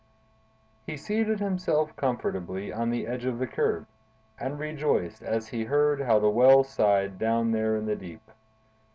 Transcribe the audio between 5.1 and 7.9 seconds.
as he heard how the Well sighed down there in